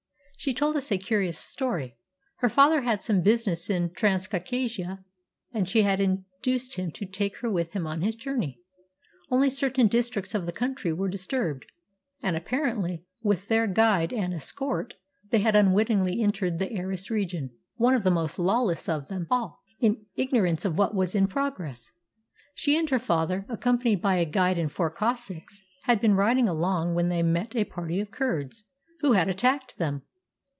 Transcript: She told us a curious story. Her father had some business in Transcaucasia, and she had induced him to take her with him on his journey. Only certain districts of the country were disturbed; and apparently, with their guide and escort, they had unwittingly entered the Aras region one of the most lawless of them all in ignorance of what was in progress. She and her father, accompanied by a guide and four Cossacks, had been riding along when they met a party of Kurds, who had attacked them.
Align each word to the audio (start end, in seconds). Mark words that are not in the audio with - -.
She 0.37 0.55
told 0.55 0.75
us 0.75 0.91
a 0.91 0.97
curious 0.97 1.37
story. 1.37 1.97
Her 2.37 2.49
father 2.49 2.81
had 2.81 3.03
some 3.03 3.21
business 3.21 3.69
in 3.69 3.91
Transcaucasia, 3.91 5.05
and 5.53 5.69
she 5.69 5.83
had 5.83 5.99
induced 6.01 6.77
him 6.77 6.89
to 6.93 7.05
take 7.05 7.37
her 7.41 7.51
with 7.51 7.73
him 7.73 7.85
on 7.85 8.01
his 8.01 8.15
journey. 8.15 8.59
Only 9.29 9.51
certain 9.51 9.87
districts 9.87 10.33
of 10.33 10.47
the 10.47 10.51
country 10.51 10.91
were 10.93 11.09
disturbed; 11.09 11.65
and 12.23 12.35
apparently, 12.35 13.05
with 13.21 13.49
their 13.49 13.67
guide 13.67 14.11
and 14.11 14.33
escort, 14.33 14.95
they 15.29 15.41
had 15.41 15.55
unwittingly 15.55 16.23
entered 16.23 16.57
the 16.57 16.75
Aras 16.75 17.11
region 17.11 17.51
one 17.77 17.93
of 17.93 18.03
the 18.03 18.09
most 18.09 18.39
lawless 18.39 18.89
of 18.89 19.09
them 19.09 19.27
all 19.29 19.61
in 19.79 20.07
ignorance 20.15 20.65
of 20.65 20.75
what 20.75 20.95
was 20.95 21.13
in 21.13 21.27
progress. 21.27 21.91
She 22.55 22.75
and 22.79 22.89
her 22.89 22.97
father, 22.97 23.45
accompanied 23.47 24.01
by 24.01 24.15
a 24.15 24.25
guide 24.25 24.57
and 24.57 24.71
four 24.71 24.89
Cossacks, 24.89 25.61
had 25.83 26.01
been 26.01 26.15
riding 26.15 26.49
along 26.49 26.95
when 26.95 27.09
they 27.09 27.21
met 27.21 27.55
a 27.55 27.63
party 27.63 27.99
of 28.01 28.09
Kurds, 28.09 28.63
who 29.01 29.11
had 29.13 29.29
attacked 29.29 29.77
them. 29.77 30.01